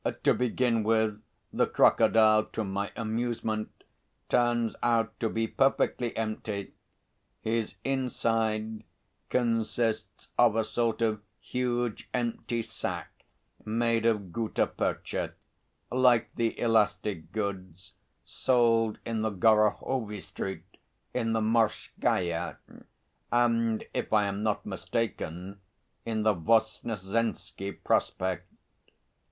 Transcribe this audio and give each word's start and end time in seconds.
To 0.23 0.33
begin 0.33 0.81
with, 0.81 1.21
the 1.53 1.67
crocodile, 1.67 2.45
to 2.53 2.63
my 2.63 2.91
amusement, 2.95 3.83
turns 4.29 4.75
out 4.81 5.19
to 5.19 5.29
be 5.29 5.45
perfectly 5.45 6.17
empty. 6.17 6.73
His 7.41 7.75
inside 7.83 8.83
consists 9.29 10.29
of 10.39 10.55
a 10.55 10.63
sort 10.63 11.03
of 11.03 11.21
huge 11.39 12.09
empty 12.15 12.63
sack 12.63 13.11
made 13.63 14.07
of 14.07 14.33
gutta 14.33 14.65
percha, 14.65 15.35
like 15.91 16.33
the 16.33 16.59
elastic 16.59 17.31
goods 17.31 17.93
sold 18.25 18.97
in 19.05 19.21
the 19.21 19.29
Gorohovy 19.29 20.21
Street, 20.21 20.77
in 21.13 21.33
the 21.33 21.41
Morskaya, 21.41 22.57
and, 23.31 23.83
if 23.93 24.11
I 24.11 24.23
am 24.25 24.41
not 24.41 24.65
mistaken, 24.65 25.61
in 26.07 26.23
the 26.23 26.33
Voznesensky 26.33 27.73
Prospect. 27.83 28.47